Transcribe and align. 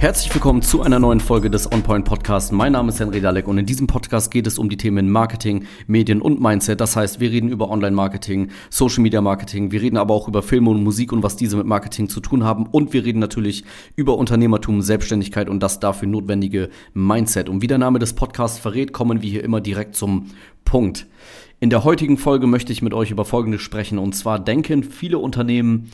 Herzlich 0.00 0.34
willkommen 0.34 0.62
zu 0.62 0.80
einer 0.80 0.98
neuen 0.98 1.20
Folge 1.20 1.50
des 1.50 1.70
OnPoint 1.70 2.06
Podcasts. 2.06 2.52
Mein 2.52 2.72
Name 2.72 2.88
ist 2.88 3.00
Henry 3.00 3.20
Dalek 3.20 3.46
und 3.46 3.58
in 3.58 3.66
diesem 3.66 3.86
Podcast 3.86 4.30
geht 4.30 4.46
es 4.46 4.58
um 4.58 4.70
die 4.70 4.78
Themen 4.78 5.10
Marketing, 5.10 5.66
Medien 5.88 6.22
und 6.22 6.40
Mindset. 6.40 6.80
Das 6.80 6.96
heißt, 6.96 7.20
wir 7.20 7.30
reden 7.30 7.50
über 7.50 7.68
Online-Marketing, 7.68 8.48
Social 8.70 9.02
Media 9.02 9.20
Marketing, 9.20 9.72
wir 9.72 9.82
reden 9.82 9.98
aber 9.98 10.14
auch 10.14 10.26
über 10.26 10.42
Filme 10.42 10.70
und 10.70 10.82
Musik 10.82 11.12
und 11.12 11.22
was 11.22 11.36
diese 11.36 11.58
mit 11.58 11.66
Marketing 11.66 12.08
zu 12.08 12.20
tun 12.20 12.44
haben 12.44 12.64
und 12.64 12.94
wir 12.94 13.04
reden 13.04 13.18
natürlich 13.18 13.62
über 13.94 14.16
Unternehmertum, 14.16 14.80
Selbstständigkeit 14.80 15.50
und 15.50 15.62
das 15.62 15.80
dafür 15.80 16.08
notwendige 16.08 16.70
Mindset. 16.94 17.50
Und 17.50 17.60
wie 17.60 17.66
der 17.66 17.76
Name 17.76 17.98
des 17.98 18.14
Podcasts 18.14 18.58
verrät, 18.58 18.94
kommen 18.94 19.20
wir 19.20 19.28
hier 19.28 19.44
immer 19.44 19.60
direkt 19.60 19.96
zum 19.96 20.30
Punkt. 20.64 21.08
In 21.58 21.68
der 21.68 21.84
heutigen 21.84 22.16
Folge 22.16 22.46
möchte 22.46 22.72
ich 22.72 22.80
mit 22.80 22.94
euch 22.94 23.10
über 23.10 23.26
Folgendes 23.26 23.60
sprechen 23.60 23.98
und 23.98 24.14
zwar 24.14 24.38
denken 24.38 24.82
viele 24.82 25.18
Unternehmen, 25.18 25.90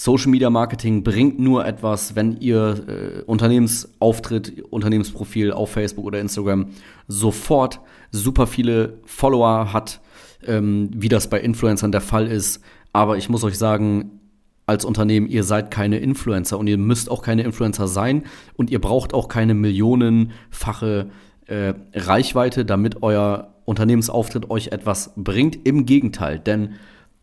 Social 0.00 0.30
Media 0.30 0.48
Marketing 0.48 1.02
bringt 1.02 1.40
nur 1.40 1.66
etwas, 1.66 2.14
wenn 2.14 2.36
ihr 2.40 2.84
äh, 2.86 3.22
Unternehmensauftritt, 3.22 4.62
Unternehmensprofil 4.70 5.50
auf 5.50 5.72
Facebook 5.72 6.04
oder 6.04 6.20
Instagram 6.20 6.66
sofort 7.08 7.80
super 8.12 8.46
viele 8.46 9.00
Follower 9.06 9.72
hat, 9.72 10.00
ähm, 10.46 10.88
wie 10.94 11.08
das 11.08 11.28
bei 11.28 11.40
Influencern 11.40 11.90
der 11.90 12.00
Fall 12.00 12.28
ist. 12.28 12.62
Aber 12.92 13.16
ich 13.16 13.28
muss 13.28 13.42
euch 13.42 13.58
sagen, 13.58 14.20
als 14.66 14.84
Unternehmen, 14.84 15.26
ihr 15.26 15.42
seid 15.42 15.72
keine 15.72 15.98
Influencer 15.98 16.60
und 16.60 16.68
ihr 16.68 16.78
müsst 16.78 17.10
auch 17.10 17.20
keine 17.20 17.42
Influencer 17.42 17.88
sein 17.88 18.22
und 18.54 18.70
ihr 18.70 18.80
braucht 18.80 19.14
auch 19.14 19.26
keine 19.26 19.54
millionenfache 19.54 21.10
äh, 21.46 21.74
Reichweite, 21.92 22.64
damit 22.64 23.02
euer 23.02 23.52
Unternehmensauftritt 23.64 24.48
euch 24.48 24.68
etwas 24.68 25.12
bringt. 25.16 25.66
Im 25.66 25.86
Gegenteil, 25.86 26.38
denn 26.38 26.74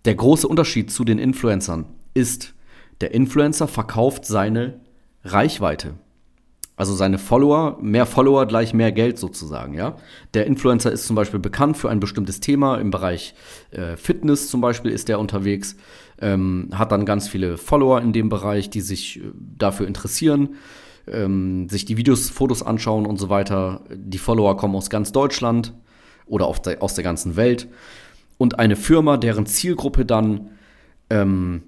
der 0.04 0.16
große 0.16 0.46
Unterschied 0.46 0.92
zu 0.92 1.06
den 1.06 1.20
Influencern 1.20 1.86
ist, 2.14 2.55
der 3.02 3.14
Influencer 3.14 3.68
verkauft 3.68 4.26
seine 4.26 4.80
Reichweite. 5.24 5.96
Also 6.78 6.94
seine 6.94 7.18
Follower, 7.18 7.78
mehr 7.82 8.06
Follower 8.06 8.46
gleich 8.46 8.74
mehr 8.74 8.92
Geld 8.92 9.18
sozusagen, 9.18 9.74
ja. 9.76 9.96
Der 10.34 10.46
Influencer 10.46 10.92
ist 10.92 11.08
zum 11.08 11.16
Beispiel 11.16 11.40
bekannt 11.40 11.78
für 11.78 11.90
ein 11.90 12.02
bestimmtes 12.02 12.42
Thema, 12.42 12.76
im 12.78 12.92
Bereich 12.92 13.34
äh, 13.72 13.96
Fitness 13.96 14.50
zum 14.50 14.60
Beispiel 14.60 14.92
ist 14.92 15.10
er 15.10 15.20
unterwegs, 15.20 15.78
ähm, 16.20 16.70
hat 16.74 16.92
dann 16.92 17.06
ganz 17.06 17.30
viele 17.30 17.58
Follower 17.58 18.02
in 18.02 18.12
dem 18.12 18.28
Bereich, 18.28 18.70
die 18.70 18.82
sich 18.82 19.20
äh, 19.20 19.32
dafür 19.58 19.88
interessieren, 19.88 20.56
ähm, 21.08 21.70
sich 21.70 21.86
die 21.86 21.96
Videos, 21.96 22.30
Fotos 22.30 22.62
anschauen 22.62 23.06
und 23.06 23.18
so 23.18 23.30
weiter. 23.30 23.82
Die 23.94 24.18
Follower 24.18 24.58
kommen 24.58 24.76
aus 24.76 24.90
ganz 24.90 25.14
Deutschland 25.14 25.74
oder 26.26 26.54
der, 26.66 26.84
aus 26.84 26.94
der 26.96 27.06
ganzen 27.06 27.38
Welt. 27.38 27.70
Und 28.38 28.60
eine 28.60 28.76
Firma, 28.76 29.16
deren 29.16 29.46
Zielgruppe 29.46 30.04
dann 30.04 30.50
ähm, 31.10 31.64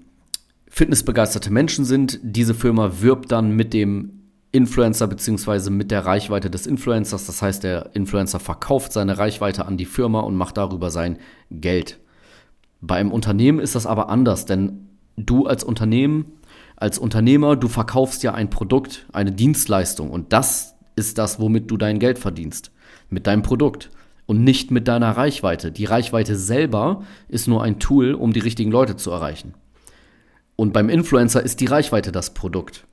fitnessbegeisterte 0.70 1.52
Menschen 1.52 1.84
sind. 1.84 2.20
Diese 2.22 2.54
Firma 2.54 3.00
wirbt 3.00 3.32
dann 3.32 3.52
mit 3.52 3.74
dem 3.74 4.18
Influencer 4.50 5.06
beziehungsweise 5.06 5.70
mit 5.70 5.90
der 5.90 6.06
Reichweite 6.06 6.50
des 6.50 6.66
Influencers. 6.66 7.26
Das 7.26 7.42
heißt, 7.42 7.64
der 7.64 7.90
Influencer 7.94 8.40
verkauft 8.40 8.92
seine 8.92 9.18
Reichweite 9.18 9.66
an 9.66 9.76
die 9.76 9.84
Firma 9.84 10.20
und 10.20 10.36
macht 10.36 10.56
darüber 10.56 10.90
sein 10.90 11.18
Geld. 11.50 11.98
Bei 12.80 12.96
einem 12.96 13.12
Unternehmen 13.12 13.58
ist 13.58 13.74
das 13.74 13.86
aber 13.86 14.08
anders, 14.08 14.46
denn 14.46 14.88
du 15.16 15.46
als 15.46 15.64
Unternehmen, 15.64 16.26
als 16.76 16.98
Unternehmer, 16.98 17.56
du 17.56 17.68
verkaufst 17.68 18.22
ja 18.22 18.34
ein 18.34 18.50
Produkt, 18.50 19.06
eine 19.12 19.32
Dienstleistung 19.32 20.10
und 20.10 20.32
das 20.32 20.76
ist 20.96 21.18
das, 21.18 21.40
womit 21.40 21.70
du 21.70 21.76
dein 21.76 21.98
Geld 21.98 22.18
verdienst. 22.18 22.70
Mit 23.10 23.26
deinem 23.26 23.42
Produkt 23.42 23.90
und 24.26 24.44
nicht 24.44 24.70
mit 24.70 24.88
deiner 24.88 25.10
Reichweite. 25.10 25.72
Die 25.72 25.86
Reichweite 25.86 26.36
selber 26.36 27.02
ist 27.28 27.48
nur 27.48 27.62
ein 27.62 27.78
Tool, 27.78 28.14
um 28.14 28.32
die 28.32 28.40
richtigen 28.40 28.70
Leute 28.70 28.96
zu 28.96 29.10
erreichen. 29.10 29.54
Und 30.60 30.72
beim 30.72 30.88
Influencer 30.88 31.40
ist 31.40 31.60
die 31.60 31.66
Reichweite 31.66 32.10
das 32.10 32.34
Produkt. 32.34 32.84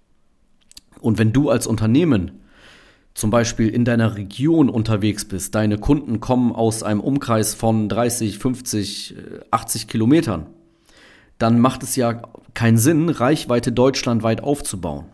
Und 1.01 1.17
wenn 1.17 1.33
du 1.33 1.49
als 1.49 1.65
Unternehmen 1.65 2.43
zum 3.15 3.31
Beispiel 3.31 3.69
in 3.69 3.85
deiner 3.85 4.17
Region 4.17 4.69
unterwegs 4.69 5.25
bist, 5.25 5.55
deine 5.55 5.79
Kunden 5.79 6.19
kommen 6.19 6.51
aus 6.51 6.83
einem 6.83 6.99
Umkreis 6.99 7.55
von 7.55 7.89
30, 7.89 8.37
50, 8.37 9.15
80 9.49 9.87
Kilometern, 9.87 10.45
dann 11.39 11.59
macht 11.59 11.81
es 11.81 11.95
ja 11.95 12.21
keinen 12.53 12.77
Sinn, 12.77 13.09
Reichweite 13.09 13.71
deutschlandweit 13.71 14.43
aufzubauen, 14.43 15.05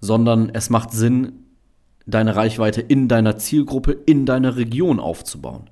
sondern 0.00 0.48
es 0.48 0.70
macht 0.70 0.92
Sinn, 0.92 1.44
deine 2.06 2.34
Reichweite 2.34 2.80
in 2.80 3.08
deiner 3.08 3.36
Zielgruppe, 3.36 3.92
in 4.06 4.24
deiner 4.24 4.56
Region 4.56 5.00
aufzubauen. 5.00 5.68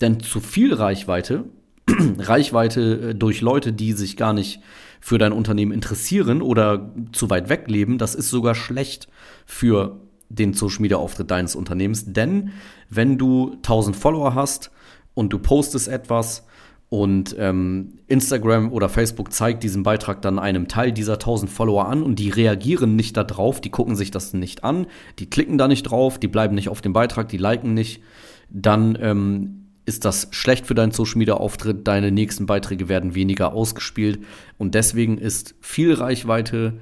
Denn 0.00 0.20
zu 0.20 0.38
viel 0.38 0.74
Reichweite 0.74 1.46
Reichweite 2.18 3.10
äh, 3.10 3.14
durch 3.14 3.40
Leute, 3.40 3.72
die 3.72 3.92
sich 3.92 4.16
gar 4.16 4.32
nicht 4.32 4.60
für 5.00 5.18
dein 5.18 5.32
Unternehmen 5.32 5.72
interessieren 5.72 6.42
oder 6.42 6.92
zu 7.12 7.30
weit 7.30 7.48
weg 7.48 7.64
leben, 7.68 7.98
das 7.98 8.14
ist 8.14 8.30
sogar 8.30 8.54
schlecht 8.54 9.08
für 9.46 10.00
den 10.28 10.52
Social 10.52 10.82
Media 10.82 10.98
Auftritt 10.98 11.30
deines 11.30 11.56
Unternehmens. 11.56 12.12
Denn 12.12 12.50
wenn 12.90 13.18
du 13.18 13.52
1000 13.56 13.96
Follower 13.96 14.34
hast 14.34 14.70
und 15.14 15.32
du 15.32 15.38
postest 15.38 15.88
etwas 15.88 16.46
und 16.90 17.36
ähm, 17.38 17.98
Instagram 18.06 18.72
oder 18.72 18.88
Facebook 18.88 19.32
zeigt 19.32 19.62
diesen 19.62 19.82
Beitrag 19.82 20.22
dann 20.22 20.38
einem 20.38 20.68
Teil 20.68 20.92
dieser 20.92 21.14
1000 21.14 21.50
Follower 21.50 21.86
an 21.86 22.02
und 22.02 22.18
die 22.18 22.30
reagieren 22.30 22.96
nicht 22.96 23.16
darauf, 23.16 23.60
die 23.60 23.70
gucken 23.70 23.94
sich 23.94 24.10
das 24.10 24.32
nicht 24.32 24.64
an, 24.64 24.86
die 25.18 25.28
klicken 25.28 25.58
da 25.58 25.68
nicht 25.68 25.82
drauf, 25.82 26.18
die 26.18 26.28
bleiben 26.28 26.54
nicht 26.54 26.70
auf 26.70 26.80
dem 26.80 26.94
Beitrag, 26.94 27.28
die 27.28 27.36
liken 27.36 27.74
nicht, 27.74 28.02
dann 28.48 28.96
ähm, 29.00 29.67
ist 29.88 30.04
das 30.04 30.28
schlecht 30.30 30.66
für 30.66 30.74
deinen 30.74 30.92
Social 30.92 31.18
Media 31.18 31.34
Auftritt. 31.34 31.88
Deine 31.88 32.12
nächsten 32.12 32.46
Beiträge 32.46 32.88
werden 32.88 33.14
weniger 33.14 33.54
ausgespielt 33.54 34.20
und 34.58 34.74
deswegen 34.74 35.16
ist 35.18 35.54
viel 35.60 35.94
Reichweite 35.94 36.74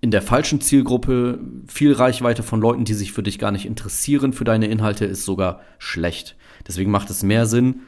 in 0.00 0.10
der 0.10 0.20
falschen 0.20 0.60
Zielgruppe, 0.60 1.38
viel 1.66 1.92
Reichweite 1.92 2.42
von 2.42 2.60
Leuten, 2.60 2.84
die 2.84 2.92
sich 2.92 3.12
für 3.12 3.22
dich 3.22 3.38
gar 3.38 3.52
nicht 3.52 3.64
interessieren 3.64 4.34
für 4.34 4.44
deine 4.44 4.66
Inhalte, 4.66 5.06
ist 5.06 5.24
sogar 5.24 5.60
schlecht. 5.78 6.36
Deswegen 6.66 6.90
macht 6.90 7.08
es 7.08 7.22
mehr 7.22 7.46
Sinn, 7.46 7.80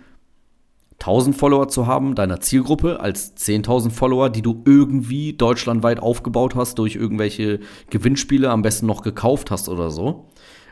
1000 1.00 1.36
Follower 1.36 1.68
zu 1.68 1.86
haben, 1.86 2.14
deiner 2.14 2.40
Zielgruppe, 2.40 3.00
als 3.00 3.36
10.000 3.36 3.90
Follower, 3.90 4.30
die 4.30 4.40
du 4.40 4.62
irgendwie 4.64 5.34
deutschlandweit 5.34 6.00
aufgebaut 6.00 6.54
hast 6.54 6.78
durch 6.78 6.94
irgendwelche 6.94 7.60
Gewinnspiele, 7.90 8.48
am 8.48 8.62
besten 8.62 8.86
noch 8.86 9.02
gekauft 9.02 9.50
hast 9.50 9.68
oder 9.68 9.90
so. 9.90 10.30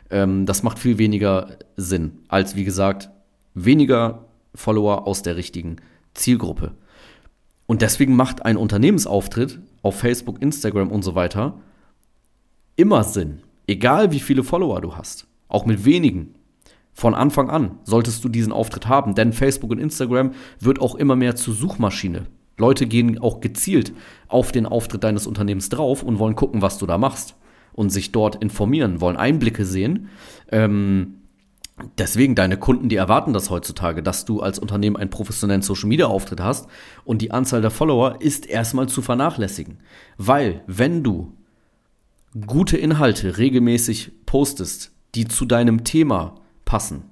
Ähm, 0.09 0.45
das 0.45 0.63
macht 0.63 0.79
viel 0.79 0.97
weniger 0.97 1.57
Sinn, 1.77 2.23
als 2.27 2.55
wie 2.55 2.63
gesagt 2.63 3.11
weniger 3.55 4.25
Follower 4.53 5.07
aus 5.07 5.23
der 5.23 5.35
richtigen 5.35 5.77
Zielgruppe. 6.13 6.73
Und 7.65 7.81
deswegen 7.81 8.15
macht 8.15 8.45
ein 8.45 8.57
Unternehmensauftritt 8.57 9.59
auf 9.81 9.99
Facebook, 9.99 10.41
Instagram 10.41 10.91
und 10.91 11.03
so 11.03 11.15
weiter 11.15 11.59
immer 12.75 13.03
Sinn. 13.03 13.39
Egal 13.67 14.11
wie 14.11 14.19
viele 14.19 14.43
Follower 14.43 14.81
du 14.81 14.95
hast. 14.95 15.27
Auch 15.47 15.65
mit 15.65 15.85
wenigen. 15.85 16.35
Von 16.93 17.13
Anfang 17.13 17.49
an 17.49 17.79
solltest 17.83 18.23
du 18.23 18.29
diesen 18.29 18.53
Auftritt 18.53 18.87
haben, 18.87 19.15
denn 19.15 19.33
Facebook 19.33 19.71
und 19.71 19.79
Instagram 19.79 20.31
wird 20.59 20.79
auch 20.79 20.95
immer 20.95 21.15
mehr 21.15 21.35
zur 21.35 21.53
Suchmaschine. 21.53 22.27
Leute 22.57 22.87
gehen 22.87 23.19
auch 23.19 23.41
gezielt 23.41 23.93
auf 24.27 24.51
den 24.51 24.65
Auftritt 24.65 25.03
deines 25.03 25.27
Unternehmens 25.27 25.69
drauf 25.69 26.03
und 26.03 26.19
wollen 26.19 26.35
gucken, 26.35 26.61
was 26.61 26.77
du 26.77 26.85
da 26.85 26.97
machst 26.97 27.35
und 27.73 27.89
sich 27.89 28.13
dort 28.13 28.41
informieren, 28.41 29.01
wollen 29.01 29.17
Einblicke 29.17 29.65
sehen. 29.65 30.09
Ähm, 30.51 31.15
Deswegen, 31.97 32.35
deine 32.35 32.57
Kunden, 32.57 32.87
die 32.87 32.95
erwarten 32.95 33.33
das 33.33 33.49
heutzutage, 33.49 34.01
dass 34.01 34.23
du 34.23 34.39
als 34.39 34.59
Unternehmen 34.59 34.95
einen 34.95 35.09
professionellen 35.09 35.61
Social 35.61 35.89
Media 35.89 36.07
Auftritt 36.07 36.39
hast 36.39 36.69
und 37.03 37.21
die 37.21 37.31
Anzahl 37.31 37.61
der 37.61 37.71
Follower 37.71 38.21
ist 38.21 38.45
erstmal 38.45 38.87
zu 38.87 39.01
vernachlässigen. 39.01 39.79
Weil, 40.17 40.63
wenn 40.67 41.03
du 41.03 41.33
gute 42.47 42.77
Inhalte 42.77 43.37
regelmäßig 43.37 44.13
postest, 44.25 44.91
die 45.15 45.27
zu 45.27 45.45
deinem 45.45 45.83
Thema 45.83 46.35
passen, 46.63 47.11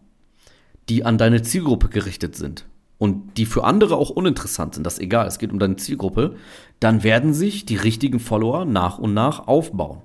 die 0.88 1.04
an 1.04 1.18
deine 1.18 1.42
Zielgruppe 1.42 1.90
gerichtet 1.90 2.36
sind 2.36 2.66
und 2.98 3.38
die 3.38 3.46
für 3.46 3.66
andere 3.66 3.98
auch 3.98 4.10
uninteressant 4.10 4.76
sind, 4.76 4.86
das 4.86 4.96
ist 4.96 5.02
egal, 5.02 5.28
es 5.28 5.40
geht 5.40 5.52
um 5.52 5.60
deine 5.60 5.76
Zielgruppe, 5.76 6.36
dann 6.80 7.04
werden 7.04 7.34
sich 7.34 7.66
die 7.66 7.76
richtigen 7.76 8.20
Follower 8.20 8.64
nach 8.64 8.98
und 8.98 9.14
nach 9.14 9.48
aufbauen. 9.48 10.02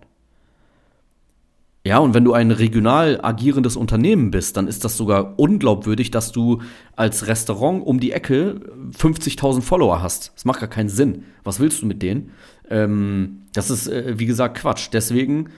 Ja, 1.89 2.01
und 2.01 2.13
wenn 2.13 2.25
du 2.25 2.35
ein 2.35 2.51
regional 2.51 3.19
agierendes 3.23 3.75
Unternehmen 3.75 4.31
bist, 4.31 4.59
dann 4.59 4.69
ist 4.69 4.85
das 4.85 4.99
sogar 4.99 5.39
unglaubwürdig, 5.39 6.11
dass 6.11 6.33
du 6.33 6.61
als 6.97 7.29
Restaurant 7.29 7.83
um 7.83 7.99
die 7.99 8.13
Ecke 8.13 8.61
50.000 8.95 9.63
Follower 9.63 10.03
hast. 10.03 10.33
Das 10.35 10.45
macht 10.45 10.61
gar 10.61 10.69
keinen 10.69 10.91
Sinn. 10.91 11.25
Was 11.45 11.61
willst 11.61 11.81
du 11.81 11.87
mit 11.87 12.03
denen? 12.03 12.33
Ähm, 12.69 13.45
das 13.55 13.71
ist, 13.71 13.89
äh, 13.89 14.19
wie 14.19 14.27
gesagt, 14.27 14.59
Quatsch. 14.59 14.91
Deswegen 14.93 15.49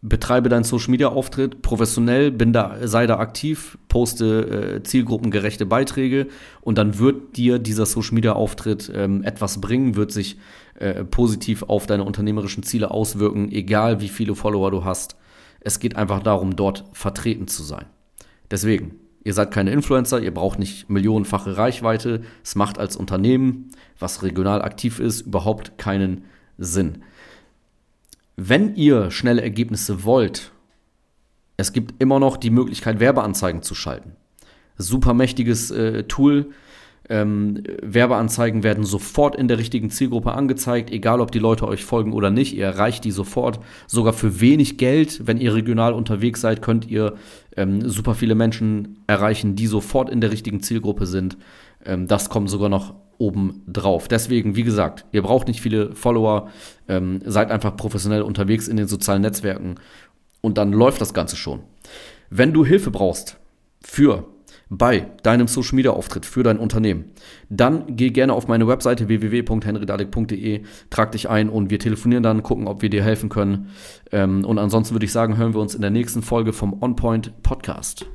betreibe 0.00 0.48
deinen 0.48 0.64
Social 0.64 0.92
Media 0.92 1.08
Auftritt 1.08 1.60
professionell, 1.60 2.30
bin 2.30 2.54
da, 2.54 2.78
sei 2.88 3.06
da 3.06 3.18
aktiv, 3.18 3.76
poste 3.88 4.78
äh, 4.78 4.82
zielgruppengerechte 4.82 5.66
Beiträge 5.66 6.28
und 6.62 6.78
dann 6.78 6.98
wird 6.98 7.36
dir 7.36 7.58
dieser 7.58 7.84
Social 7.84 8.14
Media 8.14 8.32
Auftritt 8.32 8.90
ähm, 8.94 9.22
etwas 9.24 9.60
bringen, 9.60 9.94
wird 9.94 10.10
sich 10.10 10.38
äh, 10.76 11.04
positiv 11.04 11.64
auf 11.64 11.86
deine 11.86 12.04
unternehmerischen 12.04 12.62
Ziele 12.62 12.90
auswirken, 12.90 13.52
egal 13.52 14.00
wie 14.00 14.08
viele 14.08 14.34
Follower 14.34 14.70
du 14.70 14.86
hast. 14.86 15.16
Es 15.60 15.78
geht 15.78 15.96
einfach 15.96 16.22
darum, 16.22 16.56
dort 16.56 16.84
vertreten 16.92 17.48
zu 17.48 17.62
sein. 17.62 17.86
Deswegen, 18.50 18.96
ihr 19.24 19.34
seid 19.34 19.50
keine 19.50 19.72
Influencer, 19.72 20.20
ihr 20.20 20.34
braucht 20.34 20.58
nicht 20.58 20.88
millionenfache 20.90 21.56
Reichweite. 21.56 22.22
Es 22.42 22.56
macht 22.56 22.78
als 22.78 22.96
Unternehmen, 22.96 23.70
was 23.98 24.22
regional 24.22 24.62
aktiv 24.62 24.98
ist, 24.98 25.22
überhaupt 25.22 25.78
keinen 25.78 26.24
Sinn. 26.58 27.02
Wenn 28.36 28.74
ihr 28.74 29.10
schnelle 29.10 29.42
Ergebnisse 29.42 30.04
wollt, 30.04 30.52
es 31.58 31.74
gibt 31.74 32.00
immer 32.00 32.18
noch 32.18 32.38
die 32.38 32.50
Möglichkeit, 32.50 33.00
Werbeanzeigen 33.00 33.62
zu 33.62 33.74
schalten. 33.74 34.16
Super 34.78 35.12
mächtiges 35.12 35.70
äh, 35.70 36.04
Tool. 36.04 36.52
Ähm, 37.10 37.64
Werbeanzeigen 37.82 38.62
werden 38.62 38.84
sofort 38.84 39.34
in 39.34 39.48
der 39.48 39.58
richtigen 39.58 39.90
Zielgruppe 39.90 40.32
angezeigt, 40.32 40.92
egal 40.92 41.20
ob 41.20 41.32
die 41.32 41.40
Leute 41.40 41.66
euch 41.66 41.84
folgen 41.84 42.12
oder 42.12 42.30
nicht. 42.30 42.54
Ihr 42.54 42.66
erreicht 42.66 43.04
die 43.04 43.10
sofort, 43.10 43.58
sogar 43.88 44.12
für 44.12 44.40
wenig 44.40 44.78
Geld. 44.78 45.26
Wenn 45.26 45.38
ihr 45.38 45.52
regional 45.52 45.92
unterwegs 45.92 46.40
seid, 46.40 46.62
könnt 46.62 46.88
ihr 46.88 47.14
ähm, 47.56 47.88
super 47.88 48.14
viele 48.14 48.36
Menschen 48.36 49.00
erreichen, 49.08 49.56
die 49.56 49.66
sofort 49.66 50.08
in 50.08 50.20
der 50.20 50.30
richtigen 50.30 50.62
Zielgruppe 50.62 51.06
sind. 51.06 51.36
Ähm, 51.84 52.06
das 52.06 52.28
kommt 52.28 52.48
sogar 52.48 52.68
noch 52.68 52.94
oben 53.18 53.64
drauf. 53.66 54.06
Deswegen, 54.06 54.54
wie 54.54 54.62
gesagt, 54.62 55.04
ihr 55.10 55.22
braucht 55.22 55.48
nicht 55.48 55.60
viele 55.60 55.96
Follower, 55.96 56.48
ähm, 56.88 57.20
seid 57.24 57.50
einfach 57.50 57.76
professionell 57.76 58.22
unterwegs 58.22 58.68
in 58.68 58.76
den 58.76 58.86
sozialen 58.86 59.22
Netzwerken 59.22 59.74
und 60.40 60.58
dann 60.58 60.72
läuft 60.72 61.00
das 61.00 61.12
Ganze 61.12 61.34
schon. 61.34 61.60
Wenn 62.30 62.52
du 62.52 62.64
Hilfe 62.64 62.92
brauchst 62.92 63.36
für 63.82 64.28
bei 64.70 65.08
deinem 65.24 65.48
Social 65.48 65.74
Media 65.74 65.90
Auftritt 65.90 66.24
für 66.24 66.44
dein 66.44 66.58
Unternehmen, 66.58 67.06
dann 67.48 67.96
geh 67.96 68.10
gerne 68.10 68.32
auf 68.32 68.46
meine 68.48 68.68
Webseite 68.68 69.08
www.henrydalek.de, 69.08 70.62
trag 70.88 71.12
dich 71.12 71.28
ein 71.28 71.48
und 71.48 71.70
wir 71.70 71.80
telefonieren 71.80 72.22
dann, 72.22 72.42
gucken, 72.42 72.68
ob 72.68 72.80
wir 72.80 72.88
dir 72.88 73.02
helfen 73.02 73.28
können. 73.28 73.70
Ähm, 74.12 74.44
und 74.44 74.58
ansonsten 74.58 74.94
würde 74.94 75.06
ich 75.06 75.12
sagen, 75.12 75.36
hören 75.36 75.54
wir 75.54 75.60
uns 75.60 75.74
in 75.74 75.82
der 75.82 75.90
nächsten 75.90 76.22
Folge 76.22 76.52
vom 76.52 76.80
On 76.82 76.94
Point 76.94 77.42
Podcast. 77.42 78.06